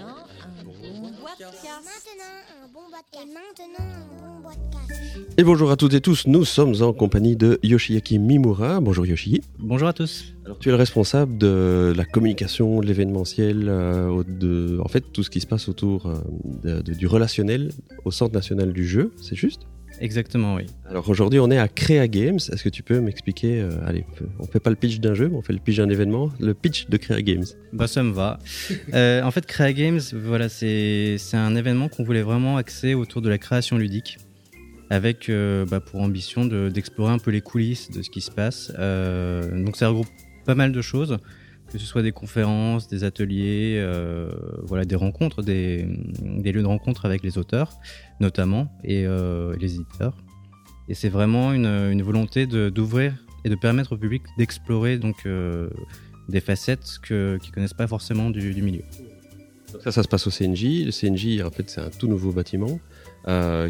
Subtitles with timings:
[0.00, 0.16] Maintenant,
[0.58, 1.64] un bon podcast.
[1.84, 3.14] Maintenant, un bon podcast.
[3.14, 5.28] Et maintenant, un bon podcast.
[5.36, 8.80] Et bonjour à toutes et tous, nous sommes en compagnie de Yoshiaki Mimura.
[8.80, 9.42] Bonjour Yoshi.
[9.58, 10.32] Bonjour à tous.
[10.46, 15.22] Alors tu es le responsable de la communication, de l'événementiel, euh, de, en fait tout
[15.22, 16.14] ce qui se passe autour euh,
[16.64, 17.70] de- de- du relationnel
[18.06, 19.62] au Centre national du jeu, c'est juste?
[20.00, 20.66] Exactement, oui.
[20.88, 24.04] Alors aujourd'hui on est à Crea Games, est-ce que tu peux m'expliquer, euh, allez,
[24.38, 26.54] on fait pas le pitch d'un jeu, mais on fait le pitch d'un événement, le
[26.54, 27.44] pitch de Crea Games.
[27.74, 28.38] Bah, ça me va.
[28.94, 33.28] Euh, en fait, Crea Games, voilà, c'est un événement qu'on voulait vraiment axer autour de
[33.28, 34.16] la création ludique,
[34.88, 38.30] avec euh, bah, pour ambition de- d'explorer un peu les coulisses de ce qui se
[38.30, 38.70] passe.
[38.70, 40.08] Donc, ça regroupe
[40.46, 41.18] pas mal de choses,
[41.70, 44.30] que ce soit des conférences, des ateliers, euh,
[44.64, 45.86] voilà, des rencontres, des,
[46.22, 47.78] lieux de rencontre avec les auteurs,
[48.18, 50.16] notamment, et euh, les éditeurs.
[50.88, 55.70] Et c'est vraiment une, volonté d'ouvrir et de permettre au public d'explorer donc euh,
[56.28, 58.82] des facettes qu'ils connaissent pas forcément du, du milieu.
[59.84, 60.84] Ça, ça se passe au CNJ.
[60.84, 62.80] Le CNJ, en fait, c'est un tout nouveau bâtiment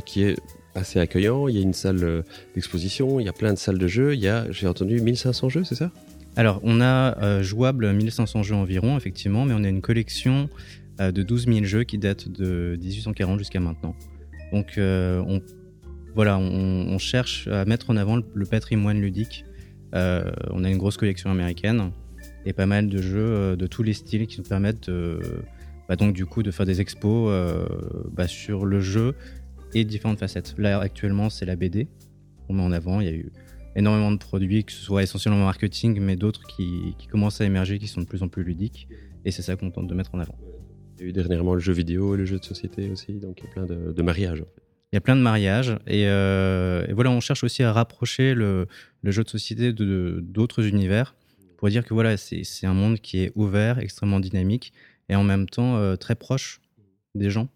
[0.07, 0.37] qui est
[0.75, 1.49] assez accueillant.
[1.49, 4.15] Il y a une salle d'exposition, il y a plein de salles de jeux.
[4.15, 5.91] Il y a, j'ai entendu, 1500 jeux, c'est ça?
[6.37, 10.49] Alors, on a euh, jouable 1500 jeux environ, effectivement, mais on a une collection
[11.01, 13.97] euh, de 12 000 jeux qui datent de 1840 jusqu'à maintenant.
[14.53, 15.43] Donc, euh, on,
[16.15, 19.45] voilà, on, on cherche à mettre en avant le, patrimoine ludique.
[19.93, 21.91] On a une grosse collection américaine
[22.47, 25.19] et pas mal de jeux de tous les styles qui nous permettent de,
[25.89, 27.33] bah, donc du coup de faire des expos
[28.13, 29.17] bah, sur le jeu
[29.75, 30.55] et différentes facettes.
[30.59, 31.89] Là actuellement c'est la BD
[32.47, 33.01] qu'on met en avant.
[33.01, 33.33] Il y a eu
[33.77, 37.79] énormément de produits, que ce soit essentiellement marketing, mais d'autres qui, qui commencent à émerger,
[37.79, 38.89] qui sont de plus en plus ludiques.
[39.25, 40.37] Et c'est ça qu'on tente de mettre en avant.
[40.99, 43.45] Il y a eu dernièrement le jeu vidéo, le jeu de société aussi, donc il
[43.45, 44.45] y a plein de, de mariages.
[44.93, 48.35] Il y a plein de mariages et, euh, et voilà, on cherche aussi à rapprocher
[48.35, 48.67] le,
[49.03, 51.15] le jeu de société de- de d'autres univers
[51.59, 54.73] pour dire que voilà, c'est un monde qui est ouvert, extrêmement dynamique
[55.09, 56.61] et en même temps euh, très proche
[57.15, 57.49] des gens.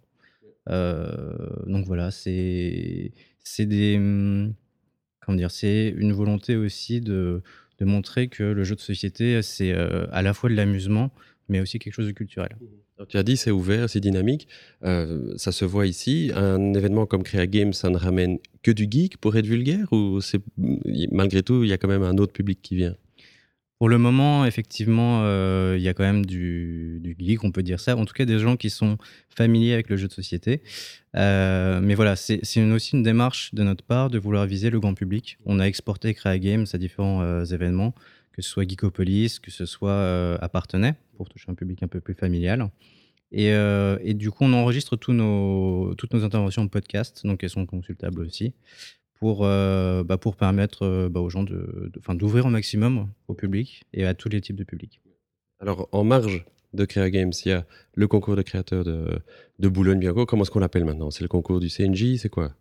[0.69, 1.35] Euh,
[1.67, 4.55] donc voilà, c'est c'est des hum,
[5.25, 7.43] comment dire, c'est une volonté aussi de,
[7.79, 11.11] de montrer que le jeu de société c'est euh, à la fois de l'amusement
[11.49, 12.57] mais aussi quelque chose de culturel.
[12.97, 14.49] Alors, tu as dit c'est ouvert, c'est dynamique.
[14.85, 16.31] Euh, ça se voit ici.
[16.35, 20.21] Un événement comme Crea Games, ça ne ramène que du geek pour être vulgaire ou
[20.21, 20.41] c'est
[21.11, 22.97] malgré tout il y a quand même un autre public qui vient?
[23.85, 27.79] Pour le moment, effectivement, euh, il y a quand même du, geek, on peut dire
[27.79, 27.95] ça.
[27.99, 28.97] En tout cas, des gens qui sont
[29.29, 30.63] familiers avec le jeu de société.
[31.17, 32.41] Euh, mais voilà, c'est
[32.73, 35.37] aussi une démarche de notre part de vouloir viser le grand public.
[35.45, 37.95] On a exporté Crea Games à différents euh, événements,
[38.33, 42.01] que ce soit Geekopolis, que ce soit à Partenay, pour toucher un public un peu
[42.01, 42.71] plus familial.
[43.33, 45.95] Et, du coup, on enregistre toutes nos
[46.25, 48.55] interventions en podcast, donc elles sont consultables aussi,
[49.15, 53.85] pour, euh, bah, pour permettre euh, bah, aux gens de, d'ouvrir au maximum au public
[53.93, 55.01] et à tous les types de publics.
[55.61, 57.65] Alors en marge de Crea Games, il y a
[57.95, 59.07] le concours de créateurs de,
[59.59, 60.27] de Boulogne-Billancourt.
[60.27, 61.11] Comment est-ce qu'on l'appelle maintenant?
[61.11, 62.55] C'est le concours du CNJ, c'est quoi?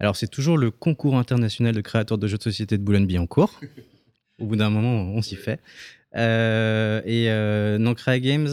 [0.00, 3.60] Alors, c'est toujours le concours international de créateurs de jeux de société de Boulogne-Billancourt.
[4.40, 5.60] Au bout d'un moment, on s'y fait.
[6.16, 8.48] Euh, et euh, non, Crea Games,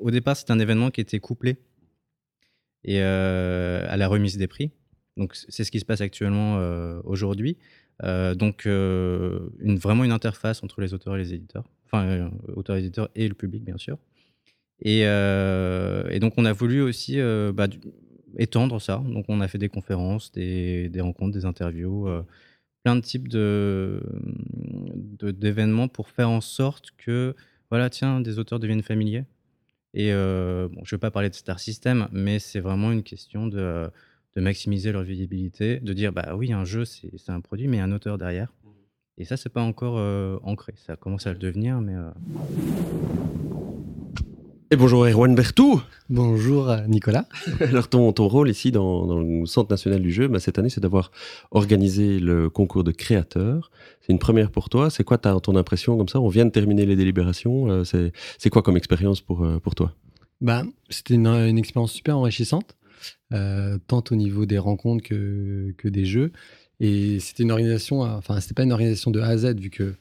[0.00, 1.56] au départ, c'est un événement qui était couplé
[2.84, 4.70] et euh, à la remise des prix.
[5.18, 7.58] Donc, c'est ce qui se passe actuellement euh, aujourd'hui.
[8.04, 11.64] Euh, donc, euh, vraiment une interface entre les auteurs et les éditeurs.
[11.86, 13.98] Enfin, auteurs et éditeurs et le public, bien sûr.
[14.80, 15.02] Et,
[16.20, 17.18] donc, on a voulu aussi
[17.52, 17.66] bah,
[18.36, 19.02] étendre ça.
[19.06, 22.06] Donc, on a fait des conférences, des, rencontres, des interviews,
[22.84, 24.00] plein de types de,
[25.20, 27.34] d'événements pour faire en sorte que,
[27.70, 29.24] voilà, tiens, des auteurs deviennent familiers.
[29.94, 33.48] Et bon, je ne vais pas parler de Star System, mais c'est vraiment une question
[33.48, 33.90] de,
[34.38, 37.78] de maximiser leur visibilité, de dire, bah oui, un jeu, c'est, c'est un produit, mais
[37.78, 38.54] il y a un auteur derrière.
[39.16, 40.74] Et ça, c'est pas encore euh, ancré.
[40.76, 42.08] Ça commence à le devenir, mais euh,
[44.70, 47.26] Et bonjour Erwan Bertou Bonjour euh, Nicolas.
[47.60, 50.70] Alors ton, ton rôle ici dans, dans le Centre national du jeu, bah, cette année,
[50.70, 51.10] c'est d'avoir
[51.50, 53.72] organisé le concours de créateurs.
[54.02, 54.88] C'est une première pour toi.
[54.88, 56.20] C'est quoi ta, ton impression comme ça?
[56.20, 57.68] On vient de terminer les délibérations.
[57.68, 59.94] euh, c'est, c'est quoi comme expérience pour, euh, pour toi?
[60.40, 62.76] Bah, c'était une, une expérience super enrichissante,
[63.32, 66.32] euh, tant au niveau des rencontres que, des jeux.
[66.80, 69.94] Et c'était une organisation, enfin, c'était pas une organisation de A à Z, vu que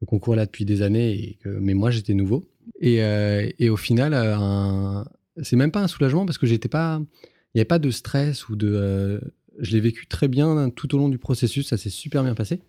[0.00, 2.48] le concours est là depuis des années, mais moi j'étais nouveau.
[2.80, 5.04] Et, euh, au final, euh,
[5.42, 7.00] c'est même pas un soulagement parce que j'étais pas,
[7.54, 9.20] il n'y avait pas de stress ou de.
[9.58, 12.60] je l'ai vécu très bien tout au long du processus, ça s'est super bien passé.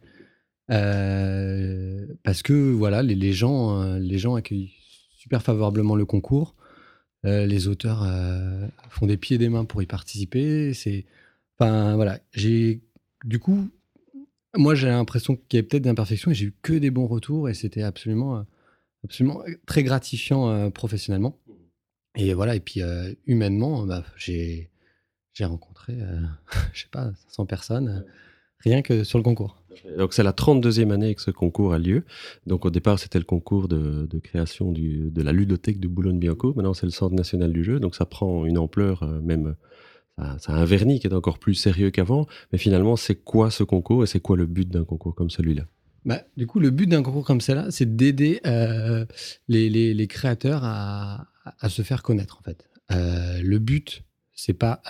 [0.67, 4.71] Parce que voilà, les, les gens, les gens accueillent
[5.17, 6.55] super favorablement le concours.
[7.27, 10.73] Euh, les auteurs euh, font des pieds et des mains pour y participer.
[10.73, 11.05] C'est,
[11.57, 12.81] enfin voilà, j'ai
[13.25, 13.69] du coup,
[14.55, 17.49] moi j'ai l'impression qu'il y avait peut-être d'imperfections et j'ai eu que des bons retours
[17.49, 18.43] et c'était absolument, euh,
[19.03, 21.37] absolument très gratifiant euh, professionnellement.
[22.15, 22.81] Et voilà, et puis
[23.27, 24.71] humainement, bah, j'ai
[25.41, 25.95] rencontré,
[26.73, 28.05] je sais pas, 500 personnes,
[28.61, 29.61] rien que sur le concours.
[29.97, 32.03] Donc c'est la 32e année que ce concours a lieu.
[32.45, 36.55] Donc au départ c'était le concours de, création de la ludothèque de Boulogne-Billancourt.
[36.55, 37.79] Maintenant c'est le Centre national du jeu.
[37.79, 39.55] Donc ça prend une ampleur euh, même...
[40.39, 42.25] Ça, a un vernis qui est encore plus sérieux qu'avant.
[42.51, 45.63] Mais finalement c'est quoi ce concours et c'est quoi le but d'un concours comme celui-là?
[46.05, 49.05] Bah, du coup, le but d'un concours comme cela, c'est d'aider euh,
[49.47, 51.27] les, créateurs à,
[51.69, 52.67] se faire connaître, en fait.
[52.91, 54.03] Euh, le but,
[54.33, 54.81] c'est pas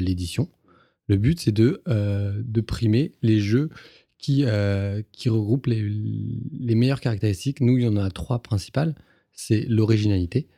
[0.00, 0.50] l'édition.
[1.08, 3.70] Le but, c'est de, de primer les jeux
[4.18, 7.60] qui, euh, qui regroupe les, meilleures caractéristiques.
[7.60, 8.94] Nous, il y en a trois principales.
[9.32, 10.48] C'est l'originalité,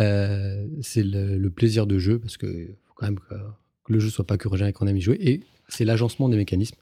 [0.00, 3.34] euh, c'est le, plaisir de jeu, parce qu'il faut quand même que,
[3.88, 6.76] le jeu soit pas que et qu'on aime y jouer, et c'est l'agencement des mécanismes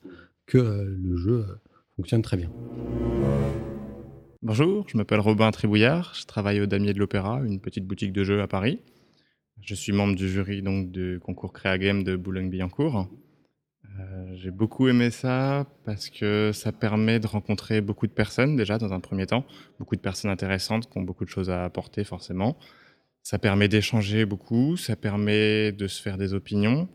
[0.47, 1.47] que euh, le jeu
[1.95, 2.51] fonctionne très bien.
[4.43, 8.25] Bonjour, je m'appelle Robin Tribouillard, je travaille au Damier de l'Opéra, une petite boutique de
[8.25, 8.81] jeux à Paris.
[9.61, 13.09] Je suis membre du jury donc du concours Créa Game de Boulogne-Billancourt.
[13.99, 18.79] Euh, j'ai beaucoup aimé ça parce que ça permet de rencontrer beaucoup de personnes déjà
[18.79, 19.45] dans un premier temps,
[19.79, 22.59] beaucoup de personnes intéressantes qui ont beaucoup de choses à apporter forcément.
[23.23, 26.89] Ça permet d'échanger beaucoup, ça permet de se faire des opinions,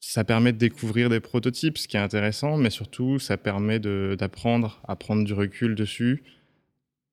[0.00, 4.82] ça permet de découvrir des prototypes, ce qui est intéressant, mais surtout ça permet d'apprendre
[4.86, 6.24] à prendre du recul dessus,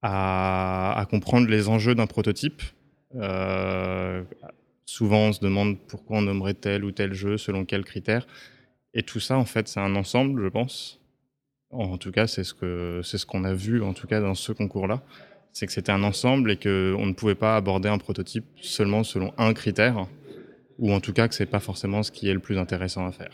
[0.01, 2.61] à, comprendre les enjeux d'un prototype.
[3.15, 4.23] Euh,
[4.85, 8.25] souvent on se demande pourquoi on nommerait tel ou tel jeu, selon quels critères.
[8.93, 10.99] Et tout ça, en fait, c'est un ensemble, je pense.
[11.71, 14.35] En tout cas, c'est ce que c'est ce qu'on a vu, en tout cas, dans
[14.35, 15.01] ce concours-là.
[15.53, 19.33] C'est que c'était un ensemble et qu'on ne pouvait pas aborder un prototype seulement selon
[19.37, 20.07] un critère,
[20.79, 23.11] ou en tout cas que c'est pas forcément ce qui est le plus intéressant à
[23.11, 23.33] faire.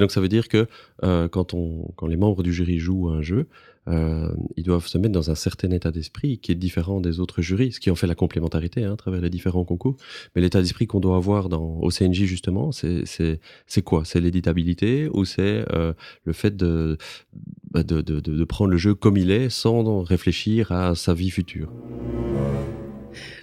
[0.00, 0.66] Et donc ça veut dire que
[1.04, 3.48] euh, quand, on, quand les membres du jury jouent à un jeu,
[3.86, 7.42] euh, ils doivent se mettre dans un certain état d'esprit qui est différent des autres
[7.42, 9.98] jurys, ce qui en fait la complémentarité hein, à travers les différents concours.
[10.34, 14.06] Mais l'état d'esprit qu'on doit avoir dans, au CNJ, justement, c'est quoi?
[14.06, 15.92] C'est l'éditabilité ou c'est euh,
[16.24, 20.72] le fait bah, de, de, de, de, prendre le jeu comme il est sans réfléchir
[20.72, 21.70] à sa vie future?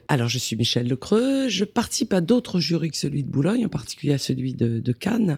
[0.09, 1.50] Alors, je suis Michel Lecreux.
[1.50, 5.38] Je participe à d'autres jurys que celui de Boulogne, en particulier à celui de, Cannes.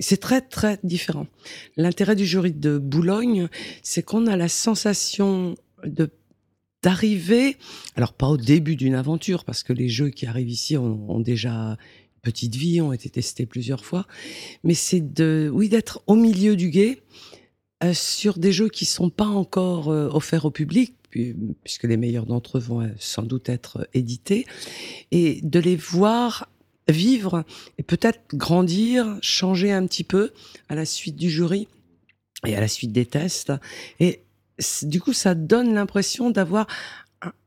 [0.00, 1.26] C'est très très différent.
[1.76, 3.48] L'intérêt du jury de Boulogne,
[3.82, 6.10] c'est qu'on a la sensation de
[6.80, 7.56] d'arriver,
[7.96, 11.70] alors pas au début d'une aventure, parce que les jeux qui arrivent ici ont, déjà
[11.70, 14.06] une petite vie, ont été testés plusieurs fois,
[14.62, 17.02] mais c'est de, oui, d'être au milieu du guet
[17.82, 22.26] euh, sur des jeux qui sont pas encore euh, offerts au public, puisque les meilleurs
[22.26, 24.46] d'entre eux vont euh, sans doute être édités,
[25.10, 26.48] et de les voir
[26.88, 27.44] vivre
[27.76, 30.32] et peut-être grandir, changer un petit peu
[30.68, 31.68] à la suite du jury
[32.46, 33.52] et à la suite des tests.
[34.00, 34.22] Et
[34.82, 36.66] du coup, ça donne l'impression d'avoir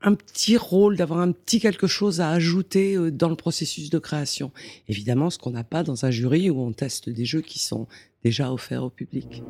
[0.02, 4.00] un, petit rôle, d'avoir un petit quelque chose à ajouter euh, dans le processus de
[4.00, 4.52] création.
[4.90, 7.88] Évidemment, ce qu'on n'a pas dans un jury où on teste des jeux qui sont
[8.24, 9.44] déjà offerts au public.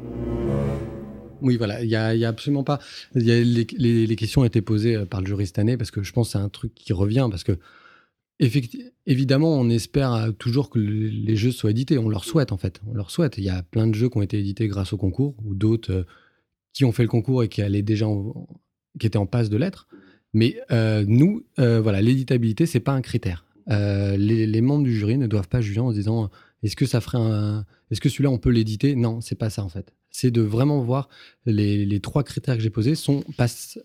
[1.42, 2.80] Oui, voilà, il y a, absolument pas.
[3.16, 6.12] les, les, questions ont été posées euh, par le jury cette année parce que je
[6.14, 7.58] pense que c'est un truc qui revient parce que
[9.06, 11.98] évidemment, on espère euh, toujours que les jeux soient édités.
[11.98, 12.82] On leur souhaite, en fait.
[12.88, 13.38] On leur souhaite.
[13.38, 15.92] Il y a plein de jeux qui ont été édités grâce au concours, ou d'autres
[15.92, 16.04] euh,
[16.74, 18.08] qui ont fait le concours et qui allaient déjà
[19.00, 19.88] qui étaient en passe de l'être.
[20.34, 23.46] Mais euh, nous, voilà, l'éditabilité, c'est pas un critère.
[23.68, 26.30] Les, membres du jury ne doivent pas juger en se disant
[26.64, 27.20] est-ce que ça ferait
[27.90, 28.96] est-ce que celui-là on peut l'éditer?
[28.96, 29.94] Non, c'est pas ça en fait.
[30.12, 31.10] C'est de vraiment voir
[31.46, 33.80] les, trois critères que j'ai posés sont passe,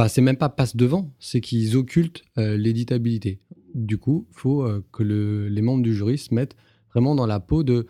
[0.00, 3.38] Enfin, c'est même pas passe devant, c'est qu'ils occultent euh, l'éditabilité.
[3.74, 6.56] Du coup, il faut euh, que les membres du jury se mettent
[6.90, 7.86] vraiment dans la peau de,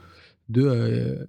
[0.56, 1.24] euh,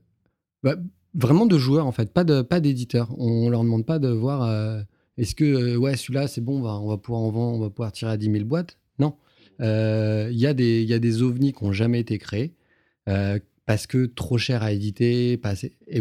[0.63, 0.75] bah,
[1.13, 3.13] vraiment de joueurs en fait, pas de pas d'éditeurs.
[3.20, 4.84] On leur demande pas de voir
[5.17, 7.91] est-ce que ouais celui-là c'est bon, on va, on pouvoir en vendre, on va pouvoir
[7.91, 8.77] tirer à 10 000 boîtes.
[8.98, 9.15] Non,
[9.60, 12.55] il y a des il y a des ovnis qui ont jamais été créés
[13.65, 15.34] parce que trop cher à éditer.
[15.34, 15.56] Et ben,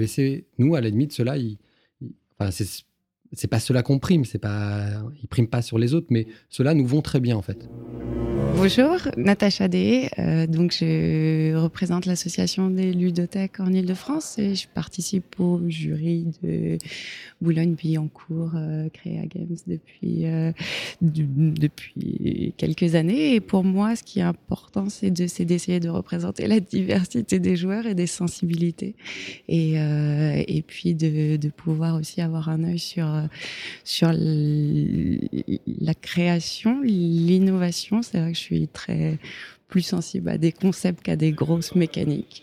[0.07, 1.37] c'est nous à la limite cela,
[2.38, 2.85] enfin, c'est
[3.33, 4.88] c'est pas cela qu'on prime, c'est pas,
[5.23, 7.69] ils priment pas sur les autres, mais cela nous vont très bien en fait.
[8.62, 10.11] Bonjour, Natacha D.
[10.19, 16.76] Euh, donc je représente l'association des ludothèques en Ile-de-France et je participe au jury de
[17.40, 20.52] Boulogne-Billancourt euh, Créa Games depuis euh,
[21.00, 23.35] depuis quelques années.
[23.35, 27.87] Et pour moi, ce qui est important, c'est d'essayer de représenter la diversité des joueurs
[27.87, 28.95] et des sensibilités,
[29.49, 33.09] et euh, et puis de, de pouvoir aussi avoir un œil sur
[33.85, 38.02] sur la création, l'innovation.
[38.02, 39.19] C'est vrai que je suis très
[39.69, 42.42] plus sensible à des concepts qu'à des grosses mécaniques.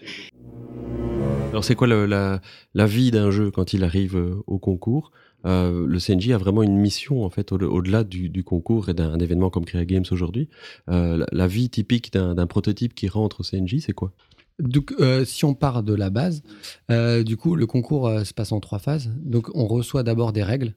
[1.51, 2.41] Alors c'est quoi le- la,
[2.73, 5.11] la vie d'un jeu quand il arrive euh, au concours?
[5.45, 8.93] Euh, Le CNJ a vraiment une mission en fait au- au-delà du, du concours et
[8.93, 10.49] d'un événement comme Crea Games aujourd'hui.
[10.89, 14.11] Euh, la, la vie typique d'un d'un prototype qui rentre au CNJ, c'est quoi?
[14.59, 16.41] Donc, euh, si on part de la base,
[16.89, 19.11] euh, du coup, le concours euh, se passe en trois phases.
[19.23, 20.73] Donc, on reçoit d'abord des règles.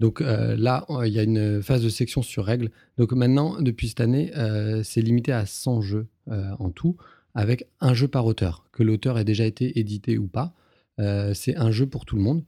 [0.00, 2.70] Donc euh, là, il y a une phase de section sur règles.
[2.98, 6.96] Donc maintenant, depuis cette année, euh, c'est limité à 100 jeux euh, en tout,
[7.34, 10.54] avec un jeu par auteur, que l'auteur ait déjà été édité ou pas.
[10.98, 12.44] C'est un jeu pour tout le monde.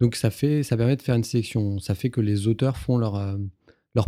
[0.00, 1.78] Donc ça, fait, ça permet de faire une sélection.
[1.78, 3.38] Ça fait que les auteurs font leur,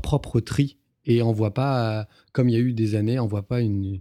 [0.02, 0.76] propre tri
[1.06, 4.00] et envoient pas, comme il y a eu des années, envoient pas une,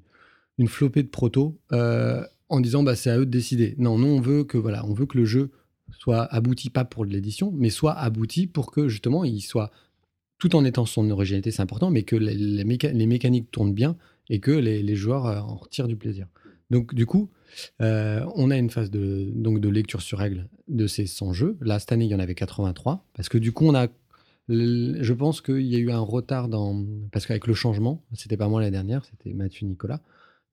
[0.57, 3.75] une flopée de protos euh, en disant bah, c'est à eux de décider.
[3.77, 5.51] Non, nous on veut que voilà, on veut que le jeu
[5.99, 9.71] soit abouti pas pour l'édition, mais soit abouti pour que justement il soit
[10.39, 13.73] tout en étant son originalité, c'est important, mais que les, les méca- les mécaniques tournent
[13.73, 13.97] bien
[14.29, 16.27] et que les, joueurs euh, en retirent du plaisir.
[16.69, 17.29] Donc du coup,
[17.81, 21.57] euh, on a une phase de, donc, de lecture sur règle de ces 100 jeux.
[21.61, 23.87] Là, cette année, il y en avait 83, parce que du coup, on a,
[24.49, 28.47] je pense qu'il y a eu un retard dans, parce qu'avec le changement, c'était pas
[28.47, 30.01] moi la dernière, c'était Mathieu Nicolas.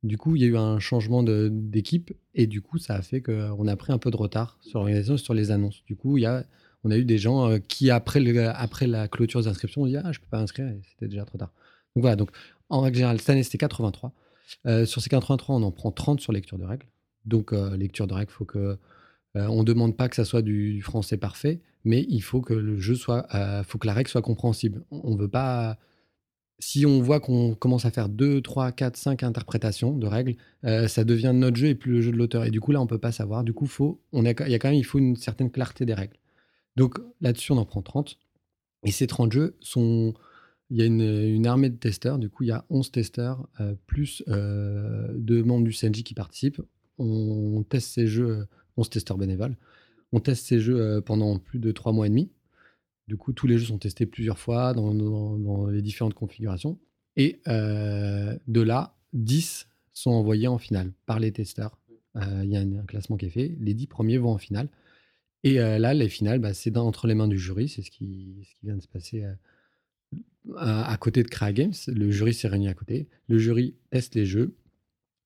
[0.05, 3.23] Du coup, il y a eu un changement d'équipe et du coup, ça a fait
[3.23, 5.83] qu'on a pris un peu de retard sur l'organisation, sur les annonces.
[5.87, 6.19] Du coup,
[6.85, 10.13] on a eu des gens euh, qui, après, la clôture des inscriptions, ont dit Ah,
[10.13, 11.53] je peux pas inscrire, c'était déjà trop tard.
[11.97, 12.31] Donc voilà, donc
[12.69, 14.13] en règle générale, cette année, c'était 83.
[14.67, 16.87] Euh, sur ces 83, on en prend 30 sur lecture de règles.
[17.25, 18.77] Donc, euh, lecture de règles, faut que.
[19.35, 22.79] on ne demande pas que ça soit du français parfait, mais il faut que le
[22.79, 23.27] jeu soit.
[23.65, 24.85] faut que la règle soit compréhensible.
[24.91, 25.79] On ne veut pas.
[26.61, 30.89] Si on voit qu'on commence à faire 2, 3, 4, 5 interprétations de règles, euh,
[30.89, 32.45] ça devient notre jeu et plus le jeu de l'auteur.
[32.45, 33.45] Et du coup, là, on peut pas savoir.
[33.45, 33.69] Du coup,
[34.13, 36.17] on il faut une certaine clarté des règles.
[36.77, 38.19] Donc là-dessus, on en prend 30.
[38.85, 40.15] Et ces 30 jeux sont.
[40.71, 42.19] Il y a une, armée de testeurs.
[42.19, 46.15] Du coup, il y a 11 testeurs, euh, plus euh, deux membres du CNJ qui
[46.15, 46.63] participent.
[46.99, 48.45] On teste ces jeux, euh,
[48.77, 49.57] 11 testeurs bénévoles.
[50.13, 52.31] On teste ces jeux euh, pendant plus de 3 mois et demi.
[53.07, 56.79] Du coup, tous les jeux sont testés plusieurs fois dans, les différentes configurations.
[57.17, 61.79] Et euh, de là, 10 sont envoyés en finale par les testeurs.
[62.17, 63.55] Euh, Il y a un, classement qui est fait.
[63.61, 64.69] Les 10 premiers vont en finale.
[65.43, 67.69] Et euh, là, les finales, bah, c'est entre les mains du jury.
[67.69, 69.25] C'est ce qui, vient de se passer
[70.57, 71.75] à, côté de Crea Games.
[71.89, 73.09] Le jury s'est réuni à côté.
[73.29, 74.57] Le jury teste les jeux,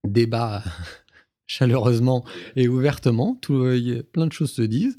[0.04, 0.64] débat
[1.46, 2.24] chaleureusement
[2.56, 3.36] et ouvertement.
[3.36, 4.96] Plein de choses se disent.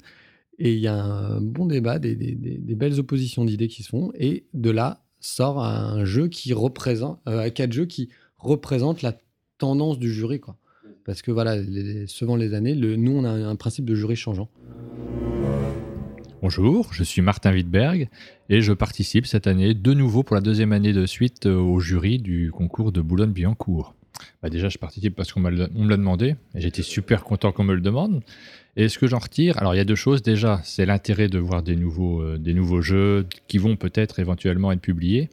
[0.62, 4.12] Et il y a un bon débat, des, belles oppositions d'idées qui se font.
[4.14, 9.16] Et de là sort un jeu qui représente, euh, quatre jeux qui représentent la
[9.56, 10.38] tendance du jury.
[10.38, 10.56] Quoi.
[11.06, 11.56] Parce que voilà,
[12.06, 14.50] selon les années, nous, on a un, un principe de jury changeant.
[16.42, 18.08] Bonjour, je suis Martin Wittberg
[18.48, 21.80] et je participe cette année de nouveau pour la deuxième année de suite euh, au
[21.80, 23.94] jury du concours de Boulogne-Billancourt.
[24.42, 27.74] Bah déjà, je participe parce qu'on me l'a demandé et j'étais super content qu'on me
[27.74, 28.22] le demande.
[28.76, 30.22] Et ce que j'en retire, alors il y a deux choses.
[30.22, 34.70] Déjà, c'est l'intérêt de voir des nouveaux, euh, des nouveaux jeux qui vont peut-être éventuellement
[34.72, 35.28] être publiés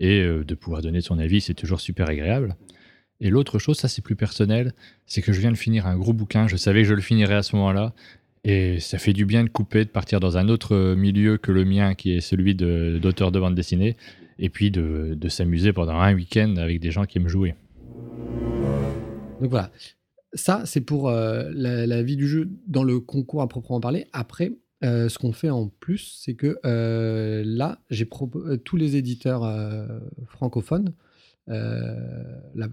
[0.00, 2.56] et euh, de pouvoir donner son avis, c'est toujours super agréable.
[3.20, 4.72] Et l'autre chose, ça c'est plus personnel,
[5.06, 7.34] c'est que je viens de finir un gros bouquin, je savais que je le finirais
[7.34, 7.92] à ce moment-là,
[8.44, 11.52] et ça fait du bien de couper, de partir dans un autre euh, milieu que
[11.52, 13.98] le mien, qui est celui de- d'auteur de, bande dessinée,
[14.38, 17.54] et puis de, de s'amuser pendant un week-end avec des gens qui aiment jouer.
[19.40, 19.70] Donc voilà.
[20.32, 24.06] Ça, c'est pour euh, la, vie du jeu dans le concours à proprement parler.
[24.12, 24.52] Après,
[24.84, 28.08] euh, ce qu'on fait en plus, c'est que euh, là, j'ai
[28.64, 29.42] tous les éditeurs
[30.26, 30.94] francophones,
[31.48, 32.68] la,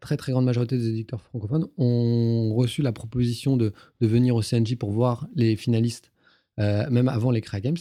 [0.00, 4.74] très très grande majorité des éditeurs francophones ont reçu la proposition de, venir au CNJ
[4.76, 6.10] pour voir les finalistes,
[6.56, 7.76] même avant les Crea Games.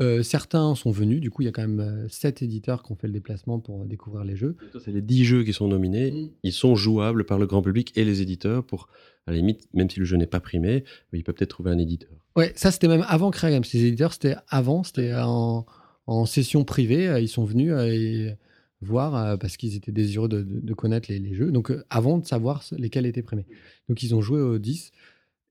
[0.00, 2.82] Euh, euh, certains sont venus, du coup, il y a quand même euh, sept éditeurs
[2.82, 4.56] qui ont fait le déplacement pour découvrir les jeux.
[4.84, 6.10] C'est les 10 jeux qui sont nominés.
[6.10, 6.30] Mm.
[6.42, 8.88] Ils sont jouables par le grand public et les éditeurs pour,
[9.26, 11.78] à la limite, même si le jeu n'est pas primé, il peut peut-être trouver un
[11.78, 12.10] éditeur.
[12.36, 13.62] Ouais, ça c'était même avant Crea Games.
[13.72, 15.64] Les éditeurs, c'était avant, c'était en,
[16.06, 17.06] en session privée.
[17.08, 18.34] euh, Ils sont venus euh, et
[18.80, 21.52] voir euh, parce qu'ils étaient désireux de, de- de connaître les, les jeux.
[21.52, 23.46] Donc euh, avant de savoir lesquels étaient primés.
[23.88, 24.90] Donc ils ont joué aux 10.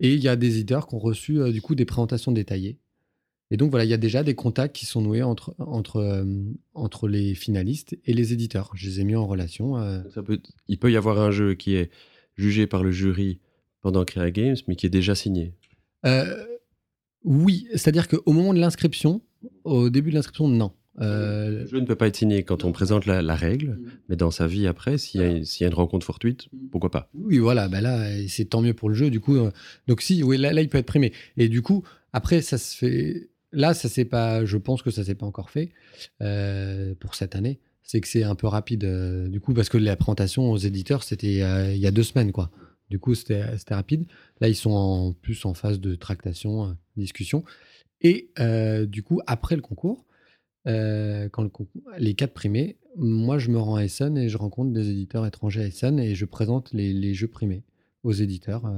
[0.02, 2.78] Et il y a des éditeurs qui ont reçu euh, du coup des présentations détaillées.
[3.52, 6.26] Et donc voilà, il y a déjà des contacts qui sont noués entre, entre, euh,
[6.74, 8.72] entre les finalistes et les éditeurs.
[8.74, 9.78] Je les ai mis en relation.
[9.78, 11.92] euh, Ça peut, il peut y avoir un jeu qui est
[12.36, 13.40] jugé par le jury
[13.82, 15.54] pendant Crea Games, mais qui est déjà signé.
[16.06, 16.46] Euh,
[17.24, 19.22] oui, c'est-à-dire qu'au moment de l'inscription,
[19.64, 20.72] au début de l'inscription, non.
[21.02, 24.16] Euh, Le jeu ne peut pas être signé quand on présente la, la règle, mais
[24.16, 27.10] dans sa vie après, s'il y, a- s'il y a une rencontre fortuite, pourquoi pas
[27.16, 29.10] oui, voilà, bah là, c'est tant mieux pour le jeu.
[29.10, 29.52] Du coup, euh,
[29.88, 31.12] donc si, oui, là, là, il peut être primé.
[31.38, 31.84] Et du coup,
[32.14, 33.30] après, ça se fait.
[33.54, 34.46] Là, ça pas.
[34.46, 35.70] Je pense que ça s'est pas encore fait
[36.22, 37.60] euh, pour cette année.
[37.84, 41.04] C'est que c'est un peu rapide, euh, du coup, parce que la présentation aux éditeurs,
[41.04, 42.50] c'était euh, il y a deux semaines, quoi.
[42.90, 44.06] Du coup, c'était rapide.
[44.42, 47.44] Là, ils sont en plus en phase de tractation, discussion.
[48.02, 48.30] Et
[48.88, 50.06] du coup, après le concours,
[50.66, 51.50] quand
[51.98, 55.64] les quatre primés, moi, je me rends à Essen et je rencontre des éditeurs étrangers
[55.64, 57.64] à Essen et je présente les, jeux primés
[58.04, 58.72] aux éditeurs,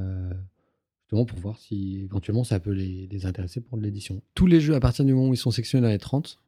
[1.10, 4.22] pour voir si éventuellement ça peut les, intéresser pour l'édition.
[4.34, 6.40] Tous les jeux, à partir du moment où ils sont sectionnés dans les 30,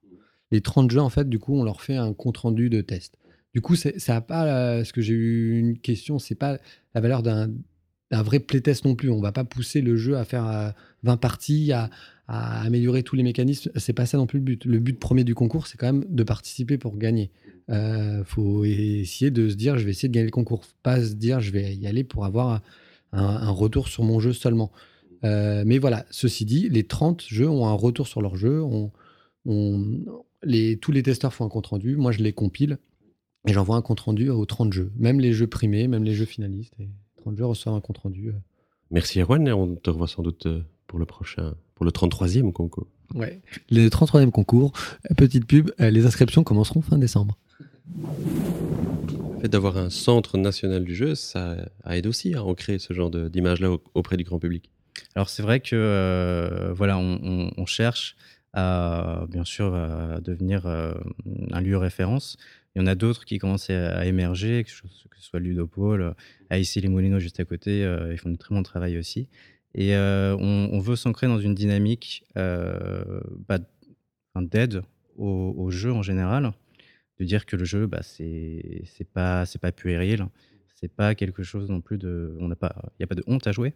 [0.51, 3.17] les 30 jeux, en fait, du coup, on leur fait un compte-rendu de test.
[3.53, 6.57] Du coup, ça n'a pas, euh, ce que j'ai eu une question, c'est pas
[6.93, 7.49] la valeur d'un
[8.11, 9.09] vrai playtest non plus.
[9.09, 10.69] On va pas pousser le jeu à faire euh,
[11.03, 11.89] 20 parties, à,
[12.27, 13.71] améliorer tous les mécanismes.
[13.77, 14.65] C'est pas ça non plus le but.
[14.65, 17.31] Le but premier du concours, c'est quand même de participer pour gagner.
[17.69, 20.65] Euh, faut essayer de se dire, je vais essayer de gagner le concours.
[20.83, 22.61] Pas se dire, je vais y aller pour avoir
[23.13, 24.71] un, un retour sur mon jeu seulement.
[25.23, 28.61] Euh, mais voilà, ceci dit, les 30 jeux ont un retour sur leur jeu.
[28.63, 28.91] On,
[29.45, 30.05] on-
[30.43, 31.95] les, tous les testeurs font un compte rendu.
[31.97, 32.77] Moi, je les compile
[33.47, 34.91] et j'envoie un compte rendu aux 30 jeux.
[34.97, 36.73] Même les jeux primés, même les jeux finalistes.
[36.79, 36.89] Et
[37.21, 38.29] 30 jeux reçoivent un compte rendu.
[38.29, 38.33] euh.
[38.91, 42.51] Merci Erwan, et on te revoit sans doute euh, pour le prochain, pour le 33e
[42.53, 42.87] concours.
[43.15, 43.41] Ouais.
[43.71, 44.71] Le 33e concours,
[45.17, 47.37] petite pub, les inscriptions commenceront fin décembre.
[49.37, 53.11] Le fait d'avoir un centre national du jeu, ça aide aussi à ancrer ce genre
[53.11, 54.71] d'image-là au- auprès du grand public.
[55.13, 58.15] Alors c'est vrai que euh, voilà, on, cherche
[58.53, 60.95] à bien sûr à devenir euh,
[61.51, 62.37] un lieu référence.
[62.75, 64.81] Il y en a d'autres qui commencent à, émerger, que ce,
[65.19, 66.15] soit Ludopole,
[66.49, 69.27] à ici les Moulineaux juste à côté, euh, ils font du très bon travail aussi.
[69.75, 73.59] Et euh, on, veut s'ancrer dans une dynamique euh, bah,
[74.35, 74.81] d'aide
[75.15, 76.53] au jeu en général,
[77.19, 78.83] de dire que le jeu, bah, c'est
[79.13, 80.25] pas c'est pas puéril,
[80.75, 83.23] c'est pas quelque chose non plus de, on n'a pas, il n'y a pas de
[83.27, 83.73] honte à jouer.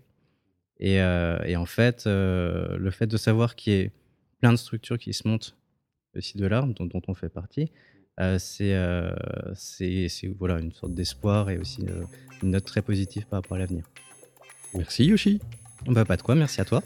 [0.80, 3.92] Et, euh, et en fait, euh, le fait de savoir qu'il y ait
[4.40, 5.56] plein de structures qui se montent
[6.16, 7.72] aussi de là, dont, dont on fait partie,
[8.20, 9.12] euh, c'est euh,
[9.56, 10.08] c'est-
[10.40, 11.82] voilà, une sorte d'espoir et aussi
[12.44, 13.84] une note très positive par rapport à l'avenir.
[14.74, 15.40] Merci Yoshi.
[15.88, 16.84] Bah, pas de quoi, merci à toi.